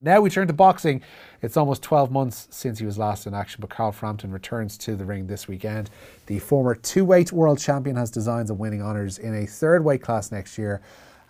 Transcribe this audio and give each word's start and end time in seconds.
Now 0.00 0.20
we 0.20 0.30
turn 0.30 0.46
to 0.46 0.52
boxing. 0.52 1.02
It's 1.42 1.56
almost 1.56 1.82
12 1.82 2.12
months 2.12 2.46
since 2.52 2.78
he 2.78 2.86
was 2.86 2.98
last 2.98 3.26
in 3.26 3.34
action, 3.34 3.60
but 3.60 3.70
Carl 3.70 3.90
Frampton 3.90 4.30
returns 4.30 4.78
to 4.78 4.94
the 4.94 5.04
ring 5.04 5.26
this 5.26 5.48
weekend. 5.48 5.90
The 6.26 6.38
former 6.38 6.76
two 6.76 7.04
weight 7.04 7.32
world 7.32 7.58
champion 7.58 7.96
has 7.96 8.08
designs 8.08 8.48
of 8.48 8.60
winning 8.60 8.80
honours 8.80 9.18
in 9.18 9.34
a 9.34 9.44
third 9.44 9.82
weight 9.82 10.00
class 10.00 10.30
next 10.30 10.56
year, 10.56 10.80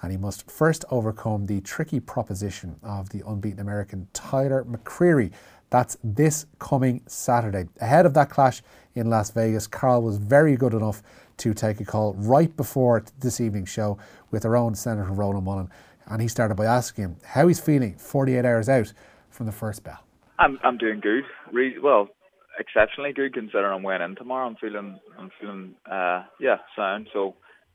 and 0.03 0.13
he 0.13 0.19
must 0.19 0.51
first 0.51 0.85
overcome 0.91 1.47
the 1.47 1.63
tricky 1.63 1.99
proposition 1.99 2.77
of 2.83 3.09
the 3.09 3.23
unbeaten 3.27 3.61
American 3.61 4.07
Tyler 4.13 4.65
McCreary. 4.65 5.33
That's 5.71 5.97
this 6.05 6.45
coming 6.59 7.01
Saturday. 7.07 7.71
Ahead 7.81 8.05
of 8.05 8.13
that 8.15 8.29
clash 8.29 8.61
in 8.95 9.09
Las 9.09 9.31
Vegas, 9.31 9.67
Carl 9.67 10.03
was 10.03 10.19
very 10.19 10.57
good 10.57 10.75
enough 10.75 11.03
to 11.39 11.55
take 11.55 11.81
a 11.81 11.87
call 11.87 12.13
right 12.19 12.55
before 12.55 13.03
this 13.19 13.41
evening's 13.41 13.71
show 13.71 13.97
with 14.31 14.45
our 14.45 14.57
own 14.57 14.75
Senator 14.75 15.11
Ronan 15.11 15.45
Mullen 15.45 15.71
and 16.09 16.23
he 16.23 16.29
started 16.29 16.57
by 16.57 16.65
asking 16.67 17.05
him 17.05 17.17
how 17.25 17.47
he's 17.47 17.61
feeling 17.61 17.97
48 17.97 18.45
hours 18.45 18.69
out 18.69 18.93
from 19.31 19.47
the 19.47 19.53
first 19.53 19.85
bell. 19.85 20.05
I'm 20.39 20.59
I'm 20.63 20.79
doing 20.79 21.01
good. 21.01 21.25
Re- 21.53 21.79
well, 21.79 22.09
exceptionally 22.59 23.13
good 23.13 23.35
considering 23.35 23.75
I'm 23.75 23.83
weighing 23.83 24.03
in 24.03 24.17
tomorrow. 24.17 24.47
I'm 24.47 24.57
feeling 24.57 24.99
I'm 25.19 25.31
feeling 25.41 25.75
uh 25.91 26.25
yeah 26.41 26.59
sound. 26.77 27.09
So 27.13 27.35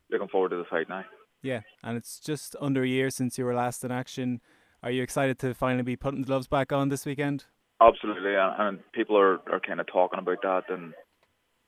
looking 0.09 0.27
forward 0.27 0.49
to 0.49 0.57
the 0.57 0.65
fight 0.69 0.89
now. 0.89 1.05
Yeah, 1.41 1.61
and 1.83 1.97
it's 1.97 2.19
just 2.19 2.55
under 2.61 2.83
a 2.83 2.87
year 2.87 3.09
since 3.09 3.37
you 3.37 3.45
were 3.45 3.53
last 3.53 3.83
in 3.83 3.91
action. 3.91 4.39
Are 4.81 4.91
you 4.91 5.03
excited 5.03 5.39
to 5.39 5.53
finally 5.53 5.83
be 5.83 5.95
putting 5.95 6.21
the 6.21 6.27
gloves 6.27 6.47
back 6.47 6.71
on 6.71 6.89
this 6.89 7.05
weekend? 7.05 7.45
Absolutely, 7.81 8.35
and, 8.35 8.53
and 8.57 8.91
people 8.93 9.17
are, 9.17 9.39
are 9.51 9.59
kind 9.59 9.81
of 9.81 9.87
talking 9.87 10.19
about 10.19 10.41
that. 10.43 10.63
And 10.69 10.93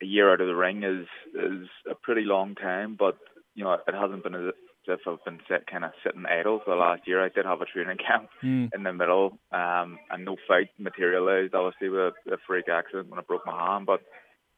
a 0.02 0.06
year 0.06 0.32
out 0.32 0.42
of 0.42 0.48
the 0.48 0.56
ring 0.56 0.84
is 0.84 1.08
is 1.34 1.68
a 1.90 1.96
pretty 1.96 2.24
long 2.24 2.56
time, 2.56 2.96
but 2.98 3.18
you 3.54 3.64
know 3.64 3.74
it 3.74 3.94
hasn't 3.94 4.24
been 4.24 4.36
as 4.36 4.54
if 4.88 5.00
I've 5.08 5.24
been 5.26 5.40
kind 5.70 5.86
of 5.86 5.92
sitting 6.04 6.26
idle 6.26 6.62
for 6.64 6.72
the 6.72 6.80
last 6.80 7.08
year. 7.08 7.24
I 7.24 7.30
did 7.30 7.46
have 7.46 7.62
a 7.62 7.66
training 7.66 7.98
camp 8.08 8.30
mm. 8.44 8.70
in 8.74 8.84
the 8.84 8.94
middle, 8.94 9.38
um, 9.52 10.00
and 10.10 10.26
no 10.26 10.36
fight 10.48 10.70
materialised. 10.78 11.54
Obviously, 11.54 11.90
with 11.90 12.14
a, 12.32 12.38
freak 12.48 12.70
accident 12.70 13.10
when 13.10 13.20
I 13.20 13.24
broke 13.24 13.46
my 13.46 13.74
hand, 13.74 13.86
but 13.86 14.02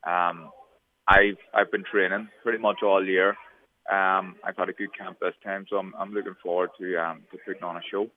um, 0.10 0.52
I've 1.08 1.38
I've 1.54 1.72
been 1.72 1.84
training 1.90 2.30
pretty 2.44 2.60
much 2.60 2.78
all 2.84 3.06
year. 3.06 3.30
Um, 3.92 4.36
I've 4.44 4.58
had 4.58 4.70
a 4.70 4.74
good 4.74 4.96
camp 4.98 5.18
this 5.22 5.34
time, 5.44 5.66
so 5.70 5.78
I'm 5.78 5.94
I'm 5.98 6.12
looking 6.12 6.36
forward 6.44 6.72
to 6.80 6.98
um 6.98 7.22
to 7.32 7.38
putting 7.46 7.64
on 7.64 7.78
a 7.78 7.82
show. 7.90 8.08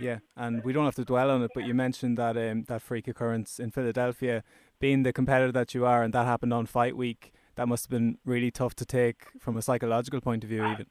Yeah, 0.00 0.18
and 0.36 0.64
we 0.64 0.72
don't 0.72 0.84
have 0.84 0.94
to 0.96 1.04
dwell 1.04 1.30
on 1.30 1.42
it, 1.42 1.50
but 1.54 1.64
you 1.64 1.74
mentioned 1.74 2.18
that 2.18 2.36
um 2.36 2.64
that 2.64 2.82
freak 2.82 3.06
occurrence 3.06 3.60
in 3.60 3.70
Philadelphia, 3.70 4.42
being 4.80 5.04
the 5.04 5.12
competitor 5.12 5.52
that 5.52 5.74
you 5.74 5.86
are, 5.86 6.02
and 6.02 6.12
that 6.14 6.26
happened 6.26 6.52
on 6.52 6.66
fight 6.66 6.96
week. 6.96 7.32
That 7.54 7.68
must 7.68 7.84
have 7.84 7.90
been 7.90 8.18
really 8.24 8.50
tough 8.50 8.74
to 8.76 8.86
take 8.86 9.26
from 9.38 9.56
a 9.56 9.62
psychological 9.62 10.20
point 10.20 10.42
of 10.42 10.50
view, 10.50 10.64
even. 10.64 10.86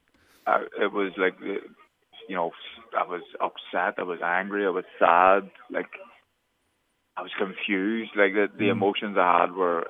I, 0.46 0.64
it 0.80 0.92
was 0.92 1.12
like, 1.16 1.34
you 1.40 2.36
know, 2.36 2.50
I 2.96 3.04
was 3.04 3.22
upset, 3.40 3.98
I 3.98 4.02
was 4.02 4.20
angry, 4.24 4.66
I 4.66 4.70
was 4.70 4.84
sad, 4.98 5.50
like 5.70 5.88
I 7.16 7.22
was 7.22 7.30
confused. 7.38 8.12
Like 8.16 8.32
the, 8.32 8.46
the 8.56 8.66
mm. 8.66 8.72
emotions 8.72 9.16
I 9.18 9.42
had 9.42 9.52
were, 9.52 9.86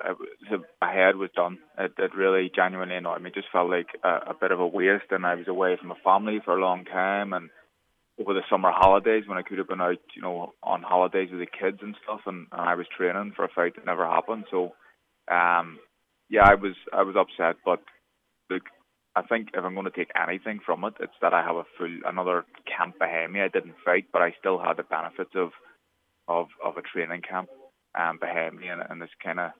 my 0.81 0.93
head 0.93 1.15
was 1.15 1.29
done. 1.35 1.59
It, 1.77 1.93
it 1.97 2.15
really 2.15 2.51
genuinely 2.53 2.95
annoyed 2.95 3.21
me. 3.21 3.29
It 3.29 3.35
just 3.35 3.51
felt 3.51 3.69
like 3.69 3.87
a, 4.03 4.31
a 4.31 4.35
bit 4.39 4.51
of 4.51 4.59
a 4.59 4.67
waste, 4.67 5.11
and 5.11 5.25
I 5.25 5.35
was 5.35 5.47
away 5.47 5.77
from 5.79 5.89
my 5.89 5.95
family 6.03 6.41
for 6.43 6.57
a 6.57 6.61
long 6.61 6.83
time, 6.85 7.33
and 7.33 7.49
over 8.19 8.33
the 8.33 8.41
summer 8.49 8.71
holidays 8.71 9.23
when 9.25 9.37
I 9.37 9.41
could 9.41 9.57
have 9.57 9.69
been 9.69 9.81
out, 9.81 9.97
you 10.15 10.21
know, 10.21 10.53
on 10.61 10.83
holidays 10.83 11.29
with 11.31 11.39
the 11.39 11.47
kids 11.47 11.79
and 11.81 11.95
stuff, 12.03 12.21
and, 12.25 12.47
and 12.51 12.61
I 12.61 12.75
was 12.75 12.85
training 12.95 13.33
for 13.35 13.45
a 13.45 13.49
fight 13.49 13.75
that 13.75 13.85
never 13.85 14.05
happened. 14.05 14.45
So, 14.51 14.73
um, 15.31 15.79
yeah, 16.29 16.43
I 16.45 16.55
was 16.55 16.75
I 16.91 17.03
was 17.03 17.15
upset, 17.15 17.55
but 17.65 17.79
look, 18.49 18.63
I 19.15 19.21
think 19.21 19.49
if 19.53 19.63
I'm 19.63 19.75
going 19.75 19.85
to 19.85 19.91
take 19.91 20.09
anything 20.15 20.59
from 20.65 20.83
it, 20.85 20.95
it's 20.99 21.13
that 21.21 21.33
I 21.33 21.43
have 21.43 21.55
a 21.55 21.63
full 21.77 21.99
another 22.05 22.45
camp 22.65 22.97
behind 22.97 23.31
me. 23.33 23.41
I 23.41 23.47
didn't 23.47 23.75
fight, 23.85 24.05
but 24.11 24.21
I 24.21 24.33
still 24.39 24.59
had 24.59 24.77
the 24.77 24.83
benefits 24.83 25.31
of 25.35 25.51
of 26.27 26.47
of 26.63 26.77
a 26.77 26.81
training 26.81 27.21
camp 27.21 27.49
um, 27.99 28.17
behind 28.19 28.59
me, 28.59 28.67
and, 28.69 28.81
and 28.89 29.01
it's 29.03 29.11
kind 29.23 29.39
of 29.39 29.51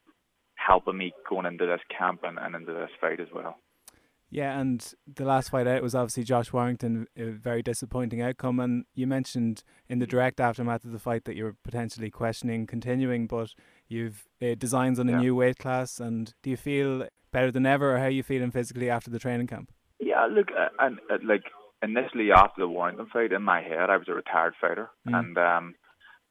helping 0.56 0.98
me 0.98 1.14
going 1.30 1.46
into 1.46 1.66
this 1.66 1.82
camp 1.96 2.22
and, 2.24 2.40
and 2.40 2.56
into 2.56 2.74
this 2.74 2.90
fight 3.00 3.20
as 3.20 3.28
well. 3.34 3.58
Yeah, 4.34 4.60
and 4.60 4.84
the 5.06 5.26
last 5.26 5.50
fight 5.50 5.68
out 5.68 5.84
was 5.84 5.94
obviously 5.94 6.24
Josh 6.24 6.52
Warrington, 6.52 7.06
a 7.16 7.26
very 7.26 7.62
disappointing 7.62 8.20
outcome. 8.20 8.60
And 8.60 8.86
you 8.96 9.06
mentioned 9.06 9.64
in 9.88 10.00
the 10.00 10.08
direct 10.08 10.40
aftermath 10.40 10.84
of 10.84 10.92
the 10.92 10.98
fight 10.98 11.26
that 11.26 11.36
you 11.36 11.44
were 11.44 11.56
potentially 11.64 12.10
questioning 12.10 12.66
continuing, 12.66 13.28
but 13.28 13.52
you've 13.88 14.26
uh, 14.42 14.56
designs 14.58 15.00
on 15.00 15.08
a 15.08 15.12
yeah. 15.12 15.20
new 15.20 15.36
weight 15.36 15.60
class. 15.60 16.00
And 16.00 16.34
do 16.42 16.50
you 16.50 16.58
feel 16.58 17.08
better 17.32 17.52
than 17.52 17.68
ever, 17.68 17.94
or 17.94 18.00
how 18.00 18.06
are 18.06 18.10
you 18.10 18.24
feeling 18.24 18.50
physically 18.50 18.90
after 18.90 19.12
the 19.12 19.20
training 19.20 19.46
camp? 19.46 19.72
Yeah, 20.00 20.26
look, 20.26 20.48
uh, 20.52 20.70
and 20.80 21.00
uh, 21.12 21.18
like 21.24 21.44
initially 21.84 22.32
after 22.32 22.62
the 22.62 22.68
Warrington 22.68 23.06
fight, 23.14 23.34
in 23.34 23.44
my 23.44 23.62
head, 23.62 23.92
I 23.92 23.98
was 23.98 24.08
a 24.08 24.14
retired 24.14 24.56
fighter, 24.60 24.90
mm. 25.08 25.16
and 25.16 25.38
um, 25.38 25.76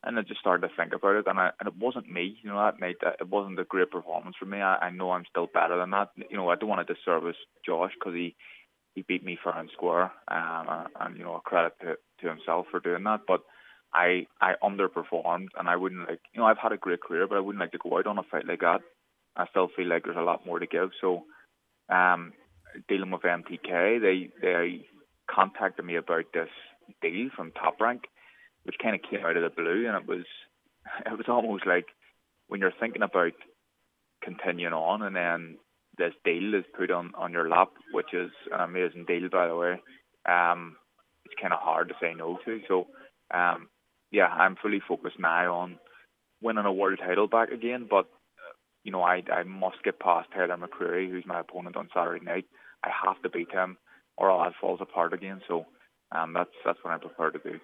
and 0.04 0.18
I 0.18 0.22
just 0.22 0.40
started 0.40 0.66
to 0.68 0.74
think 0.76 0.92
about 0.92 1.16
it, 1.16 1.26
and 1.26 1.38
I, 1.38 1.50
and 1.60 1.68
it 1.68 1.76
wasn't 1.78 2.10
me, 2.10 2.38
you 2.42 2.50
know, 2.50 2.58
that 2.58 2.80
night. 2.80 2.96
It 3.20 3.28
wasn't 3.28 3.58
a 3.60 3.64
great 3.64 3.90
performance 3.90 4.36
for 4.38 4.46
me. 4.46 4.60
I, 4.60 4.76
I 4.76 4.90
know 4.90 5.12
I'm 5.12 5.24
still 5.28 5.48
better 5.52 5.78
than 5.78 5.90
that. 5.90 6.10
You 6.30 6.36
know, 6.36 6.48
I 6.50 6.56
don't 6.56 6.68
want 6.68 6.86
to 6.86 6.94
disservice 6.94 7.36
Josh 7.64 7.92
because 7.98 8.14
he 8.14 8.34
he 8.94 9.02
beat 9.02 9.24
me 9.24 9.38
fair 9.42 9.56
and 9.56 9.70
square, 9.72 10.12
um, 10.28 10.66
and, 10.68 10.88
and 11.00 11.16
you 11.18 11.24
know, 11.24 11.36
a 11.36 11.40
credit 11.40 11.74
to 11.80 11.96
to 12.20 12.28
himself 12.28 12.66
for 12.70 12.80
doing 12.80 13.04
that, 13.04 13.20
but. 13.26 13.42
I 13.94 14.26
I 14.40 14.54
underperformed, 14.62 15.48
and 15.58 15.68
I 15.68 15.76
wouldn't 15.76 16.08
like 16.08 16.20
you 16.32 16.40
know 16.40 16.46
I've 16.46 16.56
had 16.56 16.72
a 16.72 16.78
great 16.78 17.02
career, 17.02 17.26
but 17.28 17.36
I 17.36 17.40
wouldn't 17.40 17.60
like 17.60 17.72
to 17.72 17.78
go 17.78 17.98
out 17.98 18.06
on 18.06 18.16
a 18.16 18.22
fight 18.22 18.46
like 18.48 18.60
that 18.60 18.80
I 19.36 19.46
still 19.50 19.68
feel 19.74 19.88
like 19.88 20.04
there's 20.04 20.16
a 20.16 20.22
lot 20.22 20.46
more 20.46 20.58
to 20.58 20.66
give. 20.66 20.90
So, 21.00 21.24
um, 21.88 22.32
dealing 22.88 23.10
with 23.10 23.22
MTK, 23.22 24.00
they 24.00 24.30
they 24.40 24.86
contacted 25.30 25.84
me 25.84 25.96
about 25.96 26.24
this 26.34 26.48
deal 27.00 27.28
from 27.34 27.52
Top 27.52 27.80
Rank, 27.80 28.02
which 28.64 28.76
kind 28.82 28.94
of 28.94 29.02
came 29.02 29.24
out 29.24 29.36
of 29.36 29.42
the 29.42 29.50
blue, 29.62 29.86
and 29.86 29.96
it 29.96 30.06
was 30.06 30.24
it 31.06 31.16
was 31.16 31.26
almost 31.28 31.66
like 31.66 31.86
when 32.48 32.60
you're 32.60 32.72
thinking 32.78 33.02
about 33.02 33.32
continuing 34.22 34.72
on, 34.72 35.02
and 35.02 35.16
then 35.16 35.58
this 35.98 36.14
deal 36.24 36.54
is 36.54 36.64
put 36.76 36.90
on 36.90 37.12
on 37.16 37.32
your 37.32 37.48
lap, 37.48 37.70
which 37.92 38.14
is 38.14 38.30
an 38.52 38.60
amazing 38.60 39.04
deal, 39.06 39.28
by 39.30 39.48
the 39.48 39.56
way. 39.56 39.80
Um, 40.26 40.76
it's 41.24 41.34
kind 41.40 41.52
of 41.52 41.60
hard 41.60 41.88
to 41.88 41.94
say 42.00 42.14
no 42.14 42.38
to. 42.44 42.60
So, 42.68 42.86
um, 43.32 43.68
yeah, 44.10 44.26
I'm 44.26 44.56
fully 44.56 44.80
focused 44.86 45.18
now 45.18 45.54
on 45.54 45.78
winning 46.42 46.64
a 46.64 46.72
world 46.72 46.98
title 46.98 47.28
back 47.28 47.50
again, 47.50 47.86
but 47.88 48.06
you 48.84 48.92
know, 48.92 49.02
I 49.02 49.22
I 49.32 49.42
must 49.44 49.82
get 49.84 50.00
past 50.00 50.28
Tyler 50.32 50.56
McCreary, 50.56 51.10
who's 51.10 51.26
my 51.26 51.40
opponent 51.40 51.76
on 51.76 51.88
Saturday 51.94 52.24
night. 52.24 52.46
I 52.84 52.90
have 53.06 53.22
to 53.22 53.30
beat 53.30 53.52
him, 53.52 53.76
or 54.16 54.30
all 54.30 54.42
that 54.44 54.54
falls 54.60 54.80
apart 54.80 55.12
again. 55.12 55.40
So, 55.46 55.66
um, 56.10 56.32
that's 56.32 56.50
that's 56.64 56.78
what 56.82 56.94
I 56.94 56.98
prefer 56.98 57.30
to 57.30 57.38
do. 57.38 57.60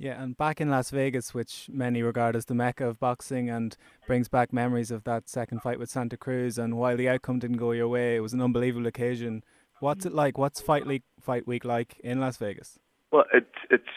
Yeah, 0.00 0.22
and 0.22 0.34
back 0.34 0.62
in 0.62 0.70
Las 0.70 0.88
Vegas, 0.88 1.34
which 1.34 1.68
many 1.70 2.02
regard 2.02 2.34
as 2.34 2.46
the 2.46 2.54
mecca 2.54 2.88
of 2.88 2.98
boxing, 2.98 3.50
and 3.50 3.76
brings 4.06 4.28
back 4.28 4.50
memories 4.50 4.90
of 4.90 5.04
that 5.04 5.28
second 5.28 5.60
fight 5.60 5.78
with 5.78 5.90
Santa 5.90 6.16
Cruz. 6.16 6.56
And 6.56 6.78
while 6.78 6.96
the 6.96 7.10
outcome 7.10 7.38
didn't 7.38 7.58
go 7.58 7.72
your 7.72 7.88
way, 7.88 8.16
it 8.16 8.20
was 8.20 8.32
an 8.32 8.40
unbelievable 8.40 8.86
occasion. 8.86 9.44
What's 9.80 10.06
it 10.06 10.14
like? 10.14 10.38
What's 10.38 10.58
fight 10.58 10.86
week 10.86 11.02
fight 11.20 11.46
week 11.46 11.66
like 11.66 12.00
in 12.02 12.18
Las 12.18 12.38
Vegas? 12.38 12.78
Well, 13.12 13.24
it's 13.34 13.58
it's 13.70 13.92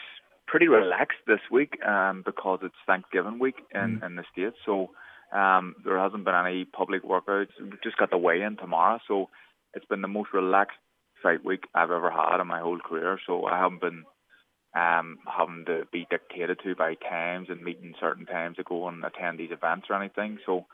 pretty 0.46 0.68
relaxed 0.68 1.24
this 1.26 1.40
week 1.50 1.82
um, 1.86 2.22
because 2.22 2.58
it's 2.62 2.74
Thanksgiving 2.86 3.38
week 3.38 3.56
in 3.74 4.00
mm. 4.00 4.04
in 4.04 4.16
the 4.16 4.24
states. 4.30 4.56
So 4.66 4.90
um, 5.32 5.74
there 5.86 5.98
hasn't 5.98 6.26
been 6.26 6.34
any 6.34 6.66
public 6.66 7.02
workouts. 7.02 7.48
We've 7.58 7.82
just 7.82 7.96
got 7.96 8.10
the 8.10 8.18
weigh-in 8.18 8.58
tomorrow, 8.58 8.98
so 9.08 9.30
it's 9.72 9.86
been 9.86 10.02
the 10.02 10.08
most 10.08 10.34
relaxed 10.34 10.76
fight 11.22 11.42
week 11.42 11.64
I've 11.74 11.90
ever 11.90 12.10
had 12.10 12.42
in 12.42 12.46
my 12.46 12.60
whole 12.60 12.78
career. 12.78 13.18
So 13.26 13.46
I 13.46 13.58
haven't 13.58 13.80
been 13.80 14.04
um, 14.74 15.18
having 15.26 15.64
to 15.66 15.82
be 15.92 16.06
dictated 16.10 16.58
to 16.64 16.74
by 16.74 16.94
times 16.94 17.48
and 17.48 17.62
meeting 17.62 17.94
certain 18.00 18.26
times 18.26 18.56
to 18.56 18.64
go 18.64 18.88
and 18.88 19.04
attend 19.04 19.38
these 19.38 19.52
events 19.52 19.86
or 19.88 19.96
anything. 20.00 20.38
So 20.44 20.66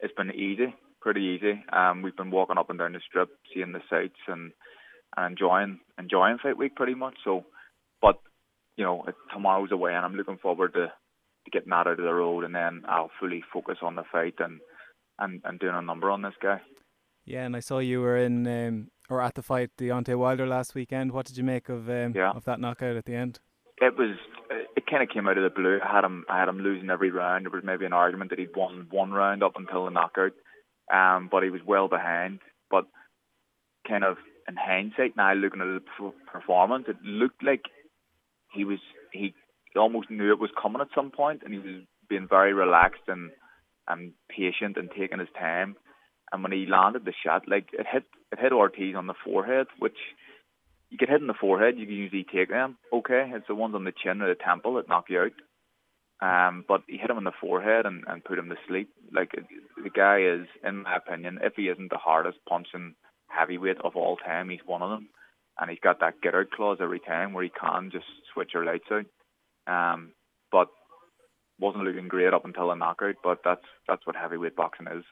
it's 0.00 0.14
been 0.14 0.30
easy, 0.30 0.74
pretty 1.00 1.22
easy. 1.22 1.64
Um, 1.72 2.02
we've 2.02 2.16
been 2.16 2.30
walking 2.30 2.58
up 2.58 2.70
and 2.70 2.78
down 2.78 2.92
the 2.92 3.00
strip, 3.06 3.30
seeing 3.52 3.72
the 3.72 3.80
sights 3.90 4.18
and, 4.28 4.52
and 5.16 5.32
enjoying 5.32 5.80
enjoying 5.98 6.38
fight 6.38 6.56
week 6.56 6.76
pretty 6.76 6.94
much. 6.94 7.16
So, 7.24 7.44
but 8.00 8.20
you 8.76 8.84
know, 8.84 9.04
it's 9.08 9.18
tomorrow's 9.32 9.72
away, 9.72 9.94
and 9.94 10.04
I'm 10.04 10.14
looking 10.14 10.38
forward 10.38 10.74
to 10.74 10.92
getting 11.50 11.70
that 11.70 11.86
out 11.86 11.88
of 11.88 11.96
the 11.96 12.14
road, 12.14 12.44
and 12.44 12.54
then 12.54 12.82
I'll 12.86 13.10
fully 13.18 13.42
focus 13.52 13.78
on 13.82 13.96
the 13.96 14.04
fight 14.12 14.34
and 14.38 14.60
and, 15.18 15.40
and 15.44 15.58
doing 15.58 15.74
a 15.74 15.82
number 15.82 16.12
on 16.12 16.22
this 16.22 16.34
guy. 16.40 16.60
Yeah, 17.24 17.44
and 17.44 17.56
I 17.56 17.60
saw 17.60 17.80
you 17.80 18.00
were 18.00 18.16
in 18.16 18.46
um, 18.46 18.90
or 19.08 19.22
at 19.22 19.34
the 19.34 19.42
fight 19.42 19.70
Deontay 19.78 20.16
Wilder 20.16 20.46
last 20.46 20.74
weekend. 20.74 21.12
What 21.12 21.26
did 21.26 21.36
you 21.36 21.44
make 21.44 21.68
of 21.68 21.88
um, 21.88 22.12
yeah. 22.14 22.30
of 22.30 22.44
that 22.44 22.60
knockout 22.60 22.96
at 22.96 23.04
the 23.04 23.14
end? 23.14 23.40
It 23.80 23.96
was 23.96 24.16
it 24.76 24.86
kind 24.86 25.02
of 25.02 25.08
came 25.08 25.28
out 25.28 25.38
of 25.38 25.44
the 25.44 25.50
blue. 25.50 25.78
I 25.82 25.92
had 25.92 26.04
him 26.04 26.24
I 26.28 26.38
had 26.38 26.48
him 26.48 26.60
losing 26.60 26.90
every 26.90 27.10
round. 27.10 27.44
There 27.44 27.52
was 27.52 27.64
maybe 27.64 27.84
an 27.84 27.92
argument 27.92 28.30
that 28.30 28.38
he'd 28.38 28.56
won 28.56 28.86
one 28.90 29.12
round 29.12 29.42
up 29.42 29.54
until 29.56 29.84
the 29.84 29.90
knockout, 29.90 30.32
um, 30.92 31.28
but 31.30 31.42
he 31.42 31.50
was 31.50 31.60
well 31.66 31.88
behind. 31.88 32.40
But 32.70 32.86
kind 33.86 34.04
of 34.04 34.16
in 34.48 34.56
hindsight 34.56 35.16
now, 35.16 35.34
looking 35.34 35.60
at 35.60 35.66
the 35.66 36.12
performance, 36.30 36.86
it 36.88 36.96
looked 37.04 37.42
like 37.42 37.62
he 38.52 38.64
was 38.64 38.78
he 39.12 39.34
almost 39.76 40.10
knew 40.10 40.32
it 40.32 40.40
was 40.40 40.50
coming 40.60 40.80
at 40.80 40.88
some 40.94 41.10
point, 41.10 41.42
and 41.44 41.52
he 41.52 41.60
was 41.60 41.82
being 42.08 42.26
very 42.28 42.52
relaxed 42.52 43.02
and 43.08 43.30
and 43.86 44.12
patient 44.28 44.76
and 44.76 44.90
taking 44.90 45.18
his 45.18 45.28
time. 45.38 45.76
And 46.32 46.42
when 46.42 46.52
he 46.52 46.66
landed 46.66 47.04
the 47.04 47.14
shot, 47.24 47.48
like 47.48 47.68
it 47.72 47.86
hit 47.90 48.04
it 48.32 48.38
hit 48.38 48.52
Ortiz 48.52 48.94
on 48.96 49.06
the 49.06 49.14
forehead, 49.24 49.66
which 49.78 49.96
you 50.90 50.98
get 50.98 51.08
hit 51.08 51.20
in 51.20 51.26
the 51.26 51.34
forehead, 51.34 51.78
you 51.78 51.86
can 51.86 51.94
usually 51.94 52.24
take 52.24 52.50
them. 52.50 52.76
Okay, 52.92 53.30
it's 53.34 53.46
the 53.46 53.54
ones 53.54 53.74
on 53.74 53.84
the 53.84 53.92
chin 53.92 54.22
or 54.22 54.28
the 54.28 54.34
temple 54.34 54.74
that 54.74 54.88
knock 54.88 55.06
you 55.08 55.20
out. 55.20 55.32
Um, 56.20 56.64
but 56.66 56.82
he 56.88 56.96
hit 56.96 57.10
him 57.10 57.18
in 57.18 57.24
the 57.24 57.32
forehead 57.40 57.86
and, 57.86 58.04
and 58.06 58.24
put 58.24 58.38
him 58.38 58.48
to 58.48 58.56
sleep. 58.66 58.90
Like 59.12 59.32
the 59.82 59.90
guy 59.90 60.22
is, 60.22 60.46
in 60.64 60.82
my 60.82 60.96
opinion, 60.96 61.38
if 61.42 61.54
he 61.56 61.68
isn't 61.68 61.90
the 61.90 61.98
hardest 61.98 62.38
punching 62.48 62.94
heavyweight 63.28 63.78
of 63.84 63.94
all 63.94 64.16
time, 64.16 64.48
he's 64.48 64.60
one 64.66 64.82
of 64.82 64.90
them. 64.90 65.08
And 65.60 65.70
he's 65.70 65.80
got 65.80 66.00
that 66.00 66.20
get 66.22 66.34
out 66.34 66.50
clause 66.50 66.78
every 66.80 67.00
time 67.00 67.32
where 67.32 67.44
he 67.44 67.50
can 67.50 67.90
just 67.92 68.06
switch 68.32 68.50
your 68.54 68.64
lights 68.64 68.88
out. 68.90 69.06
Um, 69.66 70.12
but 70.50 70.68
wasn't 71.60 71.84
looking 71.84 72.08
great 72.08 72.32
up 72.32 72.44
until 72.44 72.68
the 72.68 72.74
knockout. 72.74 73.16
But 73.22 73.40
that's 73.44 73.64
that's 73.86 74.06
what 74.06 74.16
heavyweight 74.16 74.56
boxing 74.56 74.86
is 74.86 75.04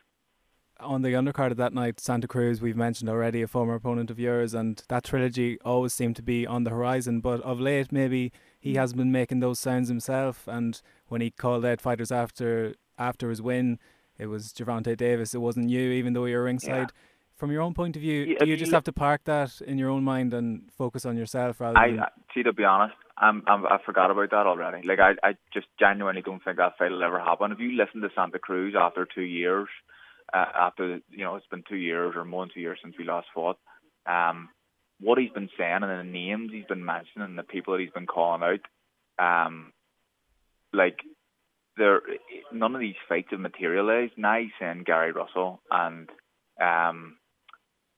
on 0.81 1.03
the 1.03 1.11
undercard 1.11 1.51
of 1.51 1.57
that 1.57 1.73
night, 1.73 2.01
Santa 2.01 2.29
Cruz, 2.29 2.61
we've 2.61 2.77
mentioned 2.77 3.09
already, 3.09 3.43
a 3.43 3.47
former 3.47 3.75
opponent 3.75 4.11
of 4.11 4.19
yours, 4.19 4.55
and 4.55 4.83
that 4.89 5.05
trilogy 5.05 5.59
always 5.65 5.95
seemed 5.95 6.17
to 6.17 6.23
be 6.23 6.47
on 6.47 6.65
the 6.65 6.71
horizon. 6.71 7.21
But 7.21 7.41
of 7.43 7.61
late, 7.61 7.93
maybe 7.93 8.33
he 8.59 8.75
mm. 8.75 8.77
hasn't 8.77 8.99
been 8.99 9.13
making 9.13 9.41
those 9.41 9.59
sounds 9.59 9.89
himself. 9.89 10.47
And 10.47 10.81
when 11.09 11.21
he 11.21 11.31
called 11.31 11.65
out 11.65 11.81
fighters 11.81 12.13
after 12.13 12.75
after 12.99 13.31
his 13.31 13.43
win, 13.43 13.79
it 14.19 14.27
was 14.27 14.53
Gervonta 14.53 14.97
Davis. 14.97 15.35
It 15.35 15.39
wasn't 15.39 15.69
you, 15.71 15.91
even 15.93 16.13
though 16.13 16.25
you're 16.25 16.45
ringside. 16.45 16.71
Yeah. 16.71 16.87
From 17.37 17.53
your 17.53 17.61
own 17.61 17.75
point 17.75 17.97
of 17.97 18.03
view, 18.03 18.25
yeah, 18.25 18.39
do 18.39 18.47
you 18.47 18.57
just 18.57 18.73
have 18.73 18.85
to 18.85 18.95
park 18.95 19.25
that 19.25 19.61
in 19.61 19.77
your 19.77 19.91
own 19.91 20.03
mind 20.03 20.33
and 20.33 20.71
focus 20.73 21.05
on 21.05 21.19
yourself 21.19 21.61
rather 21.61 21.77
I, 21.77 21.91
than? 21.91 22.01
I, 22.01 22.09
see, 22.35 22.43
to 22.43 22.55
be 22.55 22.65
honest, 22.65 22.97
I'm, 23.19 23.43
I'm, 23.47 23.67
I 23.67 23.77
forgot 23.85 24.11
about 24.11 24.31
that 24.31 24.47
already. 24.47 24.87
Like 24.89 25.01
I, 25.01 25.17
I 25.23 25.37
just 25.53 25.67
genuinely 25.79 26.23
don't 26.23 26.43
think 26.43 26.57
that 26.57 26.79
fight 26.79 26.91
will 26.91 27.03
ever 27.03 27.21
happen. 27.21 27.53
If 27.53 27.61
you 27.61 27.77
listen 27.77 28.01
to 28.01 28.09
Santa 28.15 28.39
Cruz 28.39 28.75
after 28.75 29.07
two 29.07 29.21
years, 29.21 29.69
uh, 30.33 30.45
after 30.55 31.01
you 31.11 31.25
know 31.25 31.37
it's 31.37 31.47
been 31.47 31.65
two 31.69 31.77
years 31.77 32.15
or 32.17 32.25
more 32.25 32.45
than 32.45 32.55
two 32.55 32.61
years 32.61 32.79
since 32.83 32.95
we 32.99 33.05
last 33.05 33.29
fought. 33.35 33.59
Um, 34.07 34.49
what 35.01 35.19
he's 35.19 35.31
been 35.31 35.51
saying 35.59 35.83
and 35.83 36.01
the 36.01 36.05
names 36.05 36.51
he's 36.53 36.65
been 36.65 36.85
mentioning, 36.85 37.29
and 37.29 37.39
the 37.39 37.43
people 37.43 37.75
that 37.75 37.81
he's 37.81 37.91
been 37.91 38.07
calling 38.07 38.43
out, 38.43 39.47
um, 39.47 39.73
like 40.73 41.01
there, 41.77 42.01
none 42.53 42.75
of 42.75 42.81
these 42.81 42.95
fights 43.09 43.29
have 43.31 43.41
materialized. 43.41 44.15
Now 44.17 44.39
he's 44.39 44.51
saying 44.59 44.85
Gary 44.87 45.13
Russell 45.13 45.61
and 45.71 46.09
um, 46.61 47.17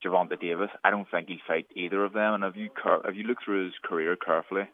Gervonta 0.03 0.39
Davis. 0.39 0.69
I 0.83 0.91
don't 0.91 1.09
think 1.09 1.29
he'll 1.29 1.37
fight 1.47 1.67
either 1.75 2.03
of 2.03 2.13
them. 2.13 2.35
And 2.35 2.43
if 2.43 2.55
you 2.55 2.69
if 3.05 3.15
you 3.15 3.23
look 3.23 3.37
through 3.43 3.65
his 3.65 3.73
career 3.83 4.15
carefully, 4.15 4.67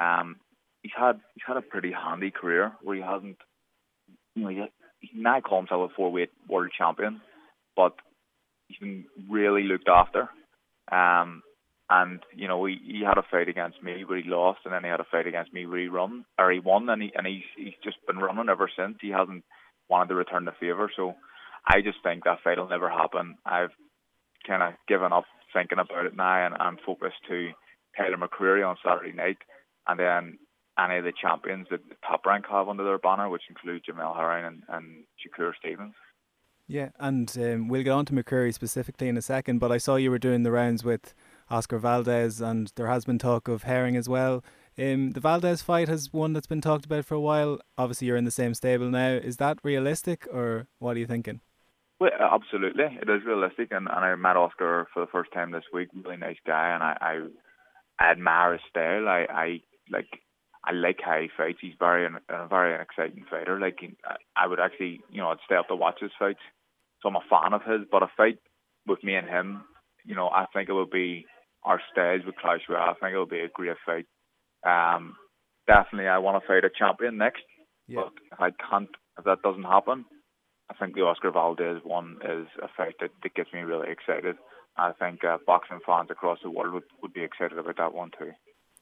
um, 0.00 0.36
he's 0.82 0.92
had 0.96 1.20
he's 1.34 1.44
had 1.46 1.56
a 1.56 1.62
pretty 1.62 1.92
handy 1.92 2.30
career 2.30 2.72
where 2.82 2.96
he 2.96 3.02
hasn't, 3.02 3.38
you 4.34 4.42
know, 4.42 4.66
he, 5.02 5.10
now 5.14 5.40
call 5.40 5.58
himself 5.58 5.90
a 5.90 5.94
four 5.94 6.10
weight 6.10 6.30
world 6.48 6.70
champion, 6.76 7.20
but 7.76 7.94
he's 8.68 8.78
been 8.78 9.04
really 9.28 9.64
looked 9.64 9.88
after. 9.88 10.28
Um, 10.90 11.42
and 11.90 12.20
you 12.34 12.48
know 12.48 12.64
he, 12.64 12.78
he 12.84 13.02
had 13.04 13.18
a 13.18 13.26
fight 13.30 13.48
against 13.48 13.82
me 13.82 14.04
where 14.04 14.18
he 14.18 14.28
lost, 14.28 14.60
and 14.64 14.72
then 14.72 14.84
he 14.84 14.88
had 14.88 15.00
a 15.00 15.06
fight 15.10 15.26
against 15.26 15.52
me 15.52 15.66
where 15.66 15.80
he 15.80 15.88
run 15.88 16.24
or 16.38 16.50
he 16.50 16.58
won, 16.58 16.88
and 16.88 17.02
he 17.02 17.12
and 17.14 17.26
he's 17.26 17.44
he's 17.56 17.74
just 17.84 17.98
been 18.06 18.16
running 18.16 18.48
ever 18.48 18.70
since. 18.74 18.96
He 19.00 19.10
hasn't 19.10 19.44
wanted 19.90 20.08
to 20.08 20.14
return 20.14 20.46
the 20.46 20.52
favour, 20.58 20.90
so 20.96 21.14
I 21.66 21.82
just 21.82 21.98
think 22.02 22.24
that 22.24 22.40
fight 22.42 22.58
will 22.58 22.68
never 22.68 22.88
happen. 22.88 23.36
I've 23.44 23.74
kind 24.46 24.62
of 24.62 24.74
given 24.88 25.12
up 25.12 25.24
thinking 25.52 25.78
about 25.78 26.06
it 26.06 26.16
now, 26.16 26.46
and 26.46 26.54
I'm 26.58 26.78
focused 26.84 27.22
to 27.28 27.50
Tyler 27.96 28.16
McCreary 28.16 28.66
on 28.66 28.76
Saturday 28.82 29.12
night, 29.12 29.38
and 29.86 30.00
then 30.00 30.38
any 30.78 30.98
of 30.98 31.04
the 31.04 31.12
champions 31.12 31.66
that 31.70 31.88
the 31.88 31.96
top 32.06 32.24
rank 32.26 32.46
have 32.50 32.68
under 32.68 32.84
their 32.84 32.98
banner, 32.98 33.28
which 33.28 33.42
include 33.48 33.84
Jamel 33.84 34.16
Herring 34.16 34.44
and, 34.44 34.62
and 34.68 35.04
Shakur 35.20 35.52
Stevens. 35.58 35.94
Yeah, 36.68 36.90
and 36.98 37.36
um, 37.38 37.68
we'll 37.68 37.82
get 37.82 37.90
on 37.90 38.06
to 38.06 38.12
McCreary 38.14 38.54
specifically 38.54 39.08
in 39.08 39.16
a 39.16 39.22
second, 39.22 39.58
but 39.58 39.72
I 39.72 39.78
saw 39.78 39.96
you 39.96 40.10
were 40.10 40.18
doing 40.18 40.42
the 40.42 40.52
rounds 40.52 40.84
with 40.84 41.12
Oscar 41.50 41.78
Valdez, 41.78 42.40
and 42.40 42.72
there 42.76 42.86
has 42.86 43.04
been 43.04 43.18
talk 43.18 43.48
of 43.48 43.64
Herring 43.64 43.96
as 43.96 44.08
well. 44.08 44.42
Um, 44.78 45.10
the 45.10 45.20
Valdez 45.20 45.60
fight 45.60 45.88
has 45.88 46.12
one 46.12 46.32
that's 46.32 46.46
been 46.46 46.62
talked 46.62 46.86
about 46.86 47.04
for 47.04 47.14
a 47.14 47.20
while. 47.20 47.58
Obviously, 47.76 48.06
you're 48.06 48.16
in 48.16 48.24
the 48.24 48.30
same 48.30 48.54
stable 48.54 48.88
now. 48.88 49.10
Is 49.10 49.36
that 49.36 49.58
realistic, 49.62 50.26
or 50.32 50.68
what 50.78 50.96
are 50.96 51.00
you 51.00 51.06
thinking? 51.06 51.40
Well, 52.00 52.10
absolutely, 52.20 52.84
it 52.84 53.08
is 53.08 53.24
realistic, 53.26 53.68
and, 53.70 53.86
and 53.88 54.04
I 54.04 54.14
met 54.14 54.36
Oscar 54.36 54.88
for 54.94 55.00
the 55.00 55.10
first 55.12 55.32
time 55.32 55.50
this 55.50 55.64
week. 55.72 55.88
Really 55.94 56.16
nice 56.16 56.38
guy, 56.46 56.74
and 56.74 56.82
I 56.82 56.96
I, 57.00 58.04
I 58.04 58.10
admire 58.12 58.52
his 58.52 58.62
style. 58.70 59.08
I 59.08 59.26
I 59.30 59.60
like 59.90 60.08
I 60.64 60.72
like 60.72 61.00
how 61.04 61.18
he 61.20 61.28
fights. 61.36 61.58
He's 61.60 61.74
very 61.78 62.06
a 62.06 62.46
very 62.48 62.80
exciting 62.80 63.24
fighter. 63.28 63.58
Like 63.58 63.80
I 64.36 64.46
would 64.46 64.60
actually, 64.60 65.00
you 65.10 65.20
know, 65.20 65.28
I'd 65.28 65.38
stay 65.44 65.56
up 65.56 65.68
to 65.68 65.76
watch 65.76 65.98
his 66.00 66.12
fights. 66.18 66.40
So 67.00 67.08
I'm 67.08 67.16
a 67.16 67.20
fan 67.28 67.52
of 67.52 67.62
his. 67.62 67.88
But 67.90 68.04
a 68.04 68.10
fight 68.16 68.38
with 68.86 69.02
me 69.02 69.14
and 69.14 69.28
him, 69.28 69.64
you 70.04 70.14
know, 70.14 70.28
I 70.28 70.46
think 70.52 70.68
it 70.68 70.72
would 70.74 70.90
be 70.90 71.26
our 71.64 71.80
stage 71.90 72.22
with 72.24 72.36
Klaus 72.36 72.60
Schwab. 72.66 72.96
I 72.96 73.00
think 73.00 73.14
it 73.14 73.18
would 73.18 73.28
be 73.28 73.40
a 73.40 73.48
great 73.48 73.76
fight. 73.84 74.06
Um, 74.64 75.16
definitely, 75.66 76.08
I 76.08 76.18
want 76.18 76.42
to 76.42 76.46
fight 76.46 76.64
a 76.64 76.70
champion 76.70 77.16
next. 77.18 77.42
Yeah. 77.88 78.02
But 78.04 78.12
if 78.32 78.40
I 78.40 78.50
can't, 78.70 78.88
if 79.18 79.24
that 79.24 79.42
doesn't 79.42 79.64
happen, 79.64 80.04
I 80.70 80.74
think 80.74 80.94
the 80.94 81.02
Oscar 81.02 81.30
Valdez 81.30 81.80
one 81.84 82.18
is 82.24 82.46
a 82.62 82.68
fight 82.76 82.94
that, 83.00 83.10
that 83.22 83.34
gets 83.34 83.52
me 83.52 83.60
really 83.60 83.90
excited. 83.90 84.36
I 84.76 84.92
think 84.92 85.24
uh, 85.24 85.38
boxing 85.46 85.80
fans 85.84 86.08
across 86.10 86.38
the 86.42 86.50
world 86.50 86.72
would, 86.72 86.84
would 87.02 87.12
be 87.12 87.22
excited 87.22 87.58
about 87.58 87.76
that 87.76 87.94
one 87.94 88.10
too. 88.18 88.30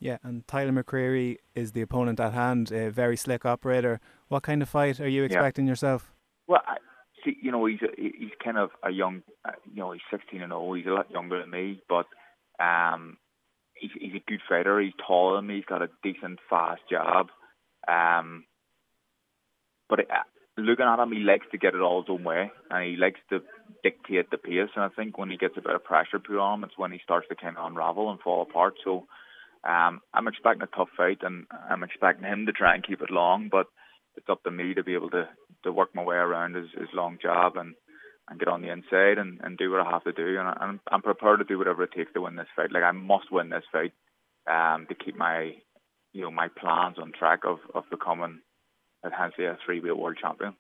Yeah, 0.00 0.17
and 0.23 0.49
Tyler 0.49 0.73
McCreary 0.73 1.37
is 1.55 1.73
the 1.73 1.82
opponent 1.82 2.19
at 2.20 2.32
hand, 2.32 2.73
a 2.73 2.91
very 2.91 3.17
slick 3.17 3.44
operator. 3.44 4.00
What 4.29 4.43
kind 4.43 4.62
of 4.62 4.69
fight 4.69 4.99
are 4.99 5.08
you 5.08 5.25
expecting 5.25 5.67
yeah. 5.67 5.73
yourself? 5.73 6.11
Well, 6.49 6.62
I, 6.67 6.79
see, 7.23 7.37
you 7.43 7.52
know, 7.52 7.67
he's 7.67 7.82
a, 7.82 7.88
he's 7.97 8.31
kind 8.43 8.56
of 8.56 8.70
a 8.82 8.91
young, 8.91 9.23
uh, 9.44 9.52
you 9.73 9.81
know, 9.81 9.93
he's 9.93 10.00
16 10.11 10.41
and 10.41 10.55
old. 10.55 10.79
He's 10.79 10.87
a 10.87 10.91
lot 10.91 11.11
younger 11.11 11.41
than 11.41 11.50
me, 11.50 11.82
but 11.87 12.06
um, 12.58 13.19
he's 13.75 13.91
he's 13.94 14.14
a 14.14 14.25
good 14.26 14.41
fighter. 14.49 14.81
He's 14.81 14.94
taller 15.06 15.37
than 15.37 15.47
me. 15.47 15.56
He's 15.56 15.64
got 15.67 15.82
a 15.82 15.91
decent, 16.02 16.38
fast 16.49 16.81
jab. 16.88 17.26
Um, 17.87 18.44
but 19.91 20.00
uh, 20.00 20.25
looking 20.56 20.87
at 20.87 20.99
him, 20.99 21.12
he 21.12 21.19
likes 21.19 21.47
to 21.52 21.58
get 21.58 21.75
it 21.75 21.82
all 21.82 22.02
his 22.02 22.11
own 22.11 22.25
way, 22.25 22.50
and 22.70 22.91
he 22.91 22.97
likes 22.97 23.20
to 23.29 23.41
dictate 23.82 24.31
the 24.31 24.38
pace. 24.38 24.70
And 24.75 24.85
I 24.85 24.88
think 24.88 25.19
when 25.19 25.31
he 25.31 25.37
gets 25.37 25.58
a 25.58 25.62
bit 25.62 25.75
of 25.75 25.85
pressure 25.85 26.19
put 26.19 26.38
on 26.38 26.61
him, 26.61 26.64
it's 26.64 26.79
when 26.79 26.93
he 26.93 27.00
starts 27.05 27.29
to 27.29 27.35
kind 27.35 27.58
of 27.58 27.67
unravel 27.67 28.11
and 28.11 28.20
fall 28.20 28.41
apart. 28.41 28.75
So 28.82 29.06
um, 29.66 30.00
I'm 30.14 30.28
expecting 30.28 30.62
a 30.62 30.76
tough 30.76 30.88
fight, 30.96 31.18
and 31.22 31.46
I'm 31.70 31.82
expecting 31.82 32.24
him 32.24 32.46
to 32.46 32.52
try 32.52 32.74
and 32.74 32.86
keep 32.86 33.02
it 33.02 33.10
long. 33.10 33.48
But 33.50 33.66
it's 34.16 34.28
up 34.28 34.42
to 34.44 34.50
me 34.50 34.74
to 34.74 34.84
be 34.84 34.94
able 34.94 35.10
to 35.10 35.28
to 35.64 35.72
work 35.72 35.94
my 35.94 36.02
way 36.02 36.16
around 36.16 36.54
his, 36.54 36.68
his 36.78 36.88
long 36.94 37.18
jab 37.20 37.56
and 37.56 37.74
and 38.28 38.38
get 38.38 38.48
on 38.48 38.62
the 38.62 38.70
inside 38.70 39.18
and, 39.18 39.40
and 39.42 39.58
do 39.58 39.70
what 39.70 39.80
I 39.80 39.90
have 39.90 40.04
to 40.04 40.12
do. 40.12 40.38
And 40.38 40.48
I'm 40.48 40.80
I'm 40.90 41.02
prepared 41.02 41.40
to 41.40 41.44
do 41.44 41.58
whatever 41.58 41.82
it 41.82 41.92
takes 41.94 42.12
to 42.14 42.22
win 42.22 42.36
this 42.36 42.48
fight. 42.56 42.72
Like 42.72 42.84
I 42.84 42.92
must 42.92 43.30
win 43.30 43.50
this 43.50 43.64
fight 43.70 43.92
um, 44.50 44.86
to 44.88 44.94
keep 44.94 45.16
my 45.16 45.52
you 46.12 46.22
know 46.22 46.30
my 46.30 46.48
plans 46.48 46.96
on 46.98 47.12
track 47.12 47.40
of 47.44 47.58
of 47.74 47.84
becoming 47.90 48.40
potentially 49.04 49.46
a 49.46 49.58
three 49.64 49.80
weight 49.80 49.96
world 49.96 50.18
champion 50.20 50.54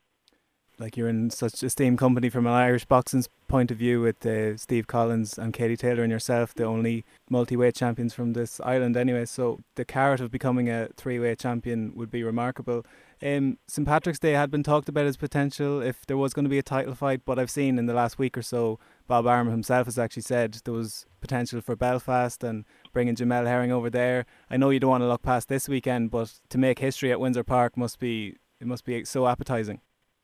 like 0.80 0.96
you're 0.96 1.08
in 1.08 1.28
such 1.28 1.62
esteemed 1.62 1.98
company 1.98 2.30
from 2.30 2.46
an 2.46 2.54
Irish 2.54 2.86
boxing's 2.86 3.28
point 3.48 3.70
of 3.70 3.76
view 3.76 4.00
with 4.00 4.24
uh, 4.24 4.56
Steve 4.56 4.86
Collins 4.86 5.38
and 5.38 5.52
Katie 5.52 5.76
Taylor 5.76 6.02
and 6.02 6.10
yourself, 6.10 6.54
the 6.54 6.64
only 6.64 7.04
multi-weight 7.28 7.74
champions 7.74 8.14
from 8.14 8.32
this 8.32 8.60
island 8.64 8.96
anyway. 8.96 9.26
So 9.26 9.60
the 9.74 9.84
carrot 9.84 10.20
of 10.20 10.30
becoming 10.30 10.70
a 10.70 10.88
three-weight 10.96 11.38
champion 11.38 11.92
would 11.94 12.10
be 12.10 12.24
remarkable. 12.24 12.86
Um, 13.22 13.58
St 13.68 13.86
Patrick's 13.86 14.18
Day 14.18 14.32
had 14.32 14.50
been 14.50 14.62
talked 14.62 14.88
about 14.88 15.04
as 15.04 15.18
potential 15.18 15.82
if 15.82 16.06
there 16.06 16.16
was 16.16 16.32
going 16.32 16.46
to 16.46 16.50
be 16.50 16.58
a 16.58 16.62
title 16.62 16.94
fight, 16.94 17.20
but 17.26 17.38
I've 17.38 17.50
seen 17.50 17.78
in 17.78 17.84
the 17.84 17.92
last 17.92 18.18
week 18.18 18.38
or 18.38 18.42
so, 18.42 18.78
Bob 19.06 19.26
Arum 19.26 19.50
himself 19.50 19.84
has 19.84 19.98
actually 19.98 20.22
said 20.22 20.54
there 20.64 20.72
was 20.72 21.04
potential 21.20 21.60
for 21.60 21.76
Belfast 21.76 22.42
and 22.42 22.64
bringing 22.94 23.16
Jamel 23.16 23.46
Herring 23.46 23.70
over 23.70 23.90
there. 23.90 24.24
I 24.48 24.56
know 24.56 24.70
you 24.70 24.80
don't 24.80 24.90
want 24.90 25.02
to 25.02 25.08
look 25.08 25.22
past 25.22 25.48
this 25.48 25.68
weekend, 25.68 26.10
but 26.10 26.32
to 26.48 26.56
make 26.56 26.78
history 26.78 27.12
at 27.12 27.20
Windsor 27.20 27.44
Park 27.44 27.76
must 27.76 27.98
be 27.98 28.36
it 28.58 28.66
must 28.66 28.84
be 28.84 29.04
so 29.04 29.26
appetizing 29.26 29.80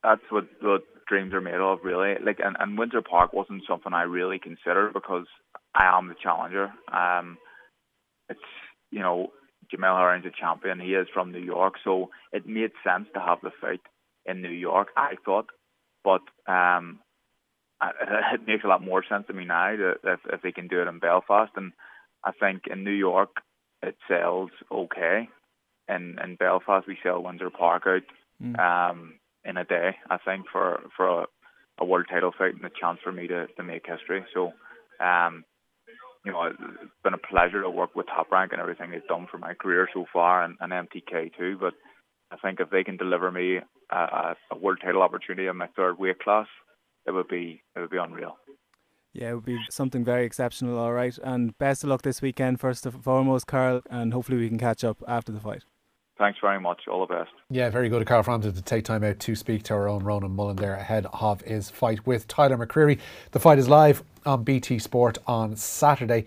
that's 0.06 0.30
what 0.30 0.46
what 0.62 0.82
dreams 1.08 1.34
are 1.34 1.40
made 1.40 1.54
of, 1.54 1.80
really. 1.84 2.14
Like, 2.24 2.38
and, 2.44 2.56
and 2.58 2.78
Windsor 2.78 3.02
Park 3.02 3.32
wasn't 3.32 3.62
something 3.68 3.92
I 3.92 4.02
really 4.02 4.38
considered 4.38 4.92
because 4.92 5.26
I 5.74 5.96
am 5.96 6.08
the 6.08 6.14
challenger. 6.20 6.72
Um, 6.92 7.38
it's 8.28 8.40
you 8.90 9.00
know 9.00 9.32
Jamel 9.72 9.98
Herring's 9.98 10.26
a 10.26 10.30
champion. 10.30 10.80
He 10.80 10.94
is 10.94 11.08
from 11.12 11.32
New 11.32 11.40
York, 11.40 11.74
so 11.82 12.10
it 12.32 12.46
made 12.46 12.70
sense 12.84 13.08
to 13.14 13.20
have 13.20 13.38
the 13.42 13.50
fight 13.60 13.80
in 14.24 14.42
New 14.42 14.50
York. 14.50 14.88
I 14.96 15.14
thought, 15.24 15.46
but 16.04 16.22
um, 16.50 17.00
it 17.82 18.46
makes 18.46 18.64
a 18.64 18.68
lot 18.68 18.84
more 18.84 19.04
sense 19.08 19.26
to 19.26 19.32
me 19.32 19.44
now 19.44 19.76
that 19.76 19.96
if 20.04 20.20
if 20.32 20.42
they 20.42 20.52
can 20.52 20.68
do 20.68 20.82
it 20.82 20.88
in 20.88 21.00
Belfast, 21.00 21.52
and 21.56 21.72
I 22.24 22.30
think 22.32 22.62
in 22.70 22.84
New 22.84 22.90
York 22.90 23.30
it 23.82 23.96
sells 24.08 24.50
okay. 24.70 25.28
In 25.88 26.16
in 26.22 26.36
Belfast 26.36 26.86
we 26.86 26.98
sell 27.02 27.22
Windsor 27.22 27.50
Park 27.50 27.84
out. 27.86 28.02
Mm. 28.42 28.58
Um, 28.58 29.14
in 29.46 29.56
a 29.56 29.64
day. 29.64 29.96
I 30.10 30.18
think 30.18 30.46
for 30.52 30.80
for 30.96 31.22
a, 31.22 31.26
a 31.78 31.84
world 31.84 32.06
title 32.10 32.32
fight 32.36 32.54
and 32.54 32.64
a 32.64 32.70
chance 32.80 32.98
for 33.02 33.12
me 33.12 33.26
to 33.28 33.46
to 33.46 33.62
make 33.62 33.86
history. 33.86 34.24
So, 34.34 34.52
um, 35.00 35.44
you 36.24 36.32
know, 36.32 36.44
it's 36.44 36.58
been 37.04 37.14
a 37.14 37.18
pleasure 37.18 37.62
to 37.62 37.70
work 37.70 37.94
with 37.94 38.06
Top 38.06 38.30
Rank 38.32 38.52
and 38.52 38.60
everything 38.60 38.90
they've 38.90 39.06
done 39.06 39.28
for 39.30 39.38
my 39.38 39.54
career 39.54 39.88
so 39.94 40.04
far, 40.12 40.42
and, 40.42 40.56
and 40.60 40.72
MTK 40.72 41.36
too. 41.38 41.56
But 41.60 41.74
I 42.30 42.36
think 42.36 42.60
if 42.60 42.70
they 42.70 42.82
can 42.84 42.96
deliver 42.96 43.30
me 43.30 43.58
a, 43.90 44.34
a 44.50 44.56
world 44.58 44.78
title 44.82 45.02
opportunity 45.02 45.46
in 45.46 45.56
my 45.56 45.68
third 45.76 45.98
weight 45.98 46.18
class, 46.18 46.46
it 47.06 47.12
would 47.12 47.28
be 47.28 47.62
it 47.74 47.80
would 47.80 47.90
be 47.90 47.98
unreal. 47.98 48.36
Yeah, 49.12 49.30
it 49.30 49.34
would 49.34 49.46
be 49.46 49.58
something 49.70 50.04
very 50.04 50.26
exceptional, 50.26 50.78
all 50.78 50.92
right. 50.92 51.16
And 51.22 51.56
best 51.56 51.82
of 51.82 51.88
luck 51.88 52.02
this 52.02 52.20
weekend, 52.20 52.60
first 52.60 52.84
and 52.84 53.02
foremost, 53.02 53.46
Carl, 53.46 53.80
and 53.88 54.12
hopefully 54.12 54.36
we 54.36 54.48
can 54.48 54.58
catch 54.58 54.84
up 54.84 55.02
after 55.08 55.32
the 55.32 55.40
fight. 55.40 55.64
Thanks 56.18 56.38
very 56.40 56.58
much. 56.58 56.82
All 56.88 57.06
the 57.06 57.14
best. 57.14 57.30
Yeah, 57.50 57.68
very 57.68 57.88
good 57.88 58.00
of 58.00 58.08
Carl 58.08 58.22
Frampton 58.22 58.52
to 58.52 58.62
take 58.62 58.84
time 58.84 59.04
out 59.04 59.18
to 59.20 59.36
speak 59.36 59.64
to 59.64 59.74
our 59.74 59.88
own 59.88 60.02
Ronan 60.02 60.34
Mullen 60.34 60.56
there 60.56 60.74
ahead 60.74 61.06
of 61.12 61.42
his 61.42 61.68
fight 61.68 62.06
with 62.06 62.26
Tyler 62.26 62.56
McCreary. 62.56 62.98
The 63.32 63.40
fight 63.40 63.58
is 63.58 63.68
live 63.68 64.02
on 64.24 64.42
BT 64.42 64.78
Sport 64.78 65.18
on 65.26 65.56
Saturday. 65.56 66.26